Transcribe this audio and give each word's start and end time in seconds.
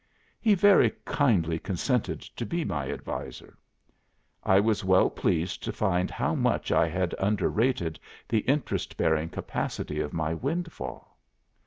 He 0.39 0.55
very 0.55 0.89
kindly 1.05 1.59
consented 1.59 2.21
to 2.21 2.43
be 2.43 2.65
my 2.65 2.89
adviser. 2.89 3.55
I 4.43 4.59
was 4.59 4.83
well 4.83 5.11
pleased 5.11 5.61
to 5.61 5.71
find 5.71 6.09
how 6.09 6.33
much 6.33 6.71
I 6.71 6.87
had 6.89 7.13
underrated 7.19 7.99
the 8.27 8.39
interest 8.39 8.97
bearing 8.97 9.29
capacity 9.29 9.99
of 9.99 10.11
my 10.11 10.33
windfall. 10.33 11.19